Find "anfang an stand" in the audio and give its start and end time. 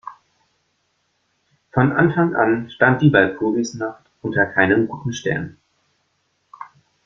1.91-3.03